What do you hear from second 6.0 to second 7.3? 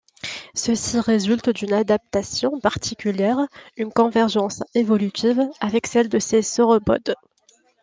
de ces sauropodes.